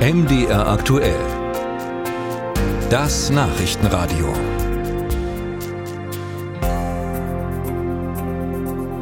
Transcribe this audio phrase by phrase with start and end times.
[0.00, 1.20] MDR aktuell.
[2.88, 4.32] Das Nachrichtenradio.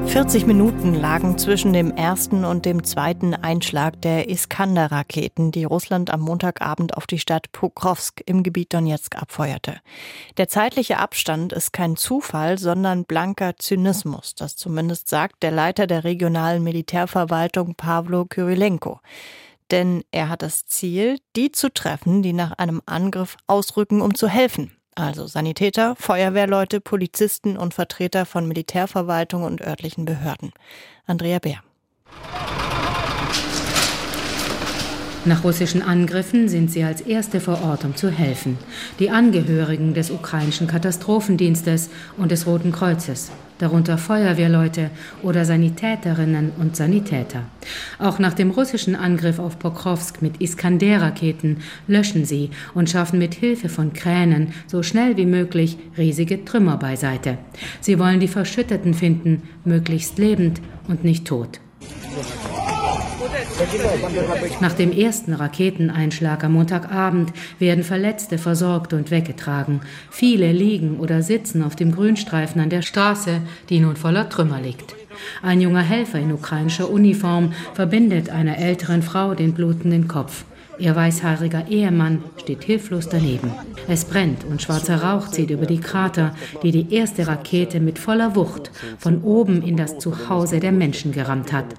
[0.09, 6.19] 40 Minuten lagen zwischen dem ersten und dem zweiten Einschlag der Iskander-Raketen, die Russland am
[6.19, 9.77] Montagabend auf die Stadt Pokrovsk im Gebiet Donetsk abfeuerte.
[10.37, 14.35] Der zeitliche Abstand ist kein Zufall, sondern blanker Zynismus.
[14.35, 18.99] Das zumindest sagt der Leiter der regionalen Militärverwaltung Pavlo Kyrilenko
[19.71, 24.29] denn er hat das Ziel, die zu treffen, die nach einem Angriff ausrücken, um zu
[24.29, 24.77] helfen.
[24.95, 30.53] Also Sanitäter, Feuerwehrleute, Polizisten und Vertreter von Militärverwaltung und örtlichen Behörden.
[31.07, 31.63] Andrea Bär.
[35.29, 38.57] Nach russischen Angriffen sind sie als Erste vor Ort, um zu helfen.
[38.99, 44.89] Die Angehörigen des ukrainischen Katastrophendienstes und des Roten Kreuzes, darunter Feuerwehrleute
[45.23, 47.43] oder Sanitäterinnen und Sanitäter.
[47.99, 51.59] Auch nach dem russischen Angriff auf Pokrovsk mit Iskander-Raketen
[51.89, 57.37] löschen sie und schaffen mit Hilfe von Kränen so schnell wie möglich riesige Trümmer beiseite.
[57.83, 61.61] Sie wollen die Verschütteten finden, möglichst lebend und nicht tot.
[64.61, 69.81] Nach dem ersten Raketeneinschlag am Montagabend werden Verletzte versorgt und weggetragen.
[70.11, 74.95] Viele liegen oder sitzen auf dem Grünstreifen an der Straße, die nun voller Trümmer liegt.
[75.43, 80.45] Ein junger Helfer in ukrainischer Uniform verbindet einer älteren Frau den blutenden Kopf.
[80.79, 83.51] Ihr weißhaariger Ehemann steht hilflos daneben.
[83.89, 88.37] Es brennt und schwarzer Rauch zieht über die Krater, die die erste Rakete mit voller
[88.37, 91.75] Wucht von oben in das Zuhause der Menschen gerammt hat.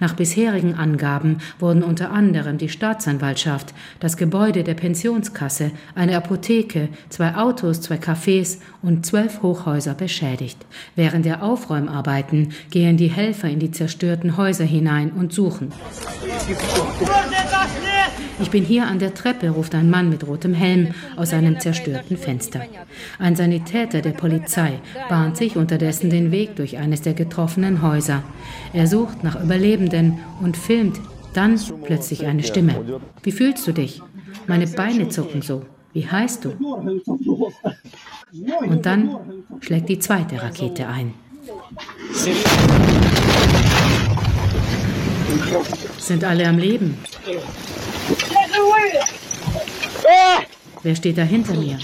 [0.00, 7.36] Nach bisherigen Angaben wurden unter anderem die Staatsanwaltschaft, das Gebäude der Pensionskasse, eine Apotheke, zwei
[7.36, 10.58] Autos, zwei Cafés und zwölf Hochhäuser beschädigt.
[10.96, 15.72] Während der Aufräumarbeiten gehen die Helfer in die zerstörten Häuser hinein und suchen.
[18.40, 22.16] Ich bin hier an der Treppe, ruft ein Mann mit rotem Helm aus einem zerstörten
[22.16, 22.62] Fenster.
[23.18, 28.22] Ein Sanitäter der Polizei bahnt sich unterdessen den Weg durch eines der getroffenen Häuser.
[28.72, 31.00] Er sucht nach Überlebenden und filmt
[31.34, 33.00] dann plötzlich eine Stimme.
[33.22, 34.02] Wie fühlst du dich?
[34.46, 35.62] Meine Beine zucken so.
[35.92, 36.50] Wie heißt du?
[38.60, 39.16] Und dann
[39.60, 41.14] schlägt die zweite Rakete ein.
[45.98, 46.96] Sind alle am Leben?
[50.82, 51.78] Wer steht da hinter mir?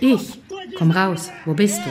[0.00, 0.40] Ich.
[0.78, 1.30] Komm raus.
[1.44, 1.90] Wo bist du?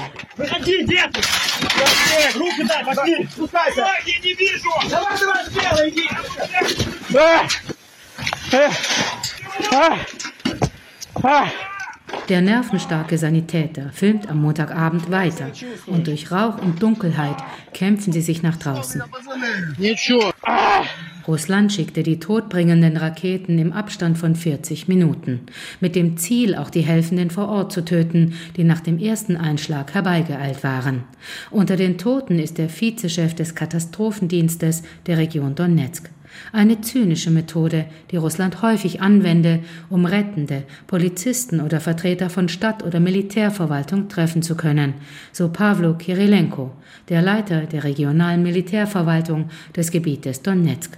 [12.30, 15.52] Der nervenstarke Sanitäter filmt am Montagabend weiter
[15.88, 17.38] und durch Rauch und Dunkelheit
[17.74, 19.04] kämpfen sie sich nach draußen.
[21.28, 25.42] Russland schickte die todbringenden Raketen im Abstand von 40 Minuten,
[25.80, 29.94] mit dem Ziel, auch die Helfenden vor Ort zu töten, die nach dem ersten Einschlag
[29.94, 31.04] herbeigeeilt waren.
[31.50, 36.10] Unter den Toten ist der Vizechef des Katastrophendienstes der Region Donetsk.
[36.52, 43.00] Eine zynische Methode, die Russland häufig anwende, um Rettende, Polizisten oder Vertreter von Stadt- oder
[43.00, 44.96] Militärverwaltung treffen zu können,
[45.32, 46.72] so Pavlo Kirilenko,
[47.10, 50.98] der Leiter der regionalen Militärverwaltung des Gebietes Donetsk.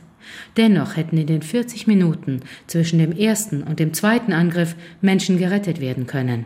[0.57, 5.79] Dennoch hätten in den 40 Minuten zwischen dem ersten und dem zweiten Angriff Menschen gerettet
[5.79, 6.45] werden können.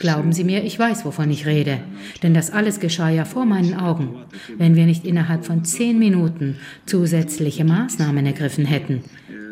[0.00, 1.80] Glauben Sie mir, ich weiß, wovon ich rede.
[2.22, 4.16] Denn das alles geschah ja vor meinen Augen.
[4.56, 9.02] Wenn wir nicht innerhalb von zehn Minuten zusätzliche Maßnahmen ergriffen hätten,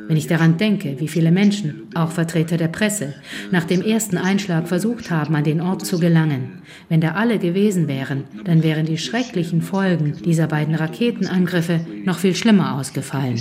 [0.08, 3.14] wenn ich daran denke, wie viele Menschen, auch Vertreter der Presse,
[3.50, 6.62] nach dem ersten Einschlag versucht haben, an den Ort zu gelangen.
[6.88, 12.34] Wenn da alle gewesen wären, dann wären die schrecklichen Folgen dieser beiden Raketenangriffe noch viel
[12.34, 13.36] schlimmer ausgefallen.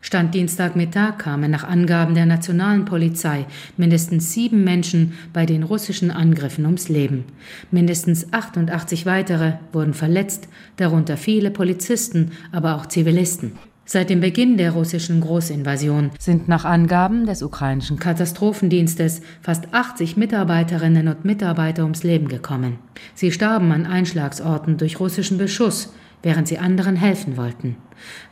[0.00, 6.64] Stand Dienstagmittag kamen nach Angaben der nationalen Polizei mindestens sieben Menschen bei den russischen Angriffen
[6.64, 7.24] ums Leben.
[7.70, 13.52] Mindestens 88 weitere wurden verletzt, darunter viele Polizisten, aber auch Zivilisten.
[13.90, 21.08] Seit dem Beginn der russischen Großinvasion sind nach Angaben des ukrainischen Katastrophendienstes fast 80 Mitarbeiterinnen
[21.08, 22.78] und Mitarbeiter ums Leben gekommen.
[23.14, 27.76] Sie starben an Einschlagsorten durch russischen Beschuss, während sie anderen helfen wollten.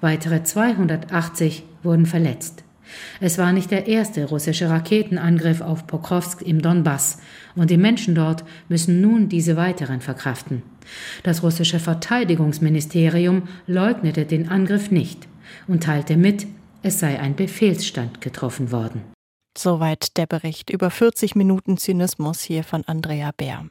[0.02, 2.62] Weitere 280 wurden verletzt.
[3.20, 7.18] Es war nicht der erste russische Raketenangriff auf Pokrovsk im Donbass,
[7.54, 10.62] und die Menschen dort müssen nun diese weiteren verkraften.
[11.22, 15.26] Das russische Verteidigungsministerium leugnete den Angriff nicht
[15.66, 16.46] und teilte mit,
[16.82, 19.02] es sei ein Befehlsstand getroffen worden.
[19.56, 23.66] Soweit der Bericht über 40 Minuten Zynismus hier von Andrea Bär.